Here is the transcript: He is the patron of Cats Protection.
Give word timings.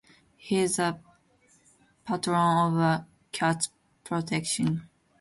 He 0.35 0.57
is 0.57 0.77
the 0.77 0.99
patron 2.07 2.73
of 2.79 3.05
Cats 3.31 3.69
Protection. 4.03 4.89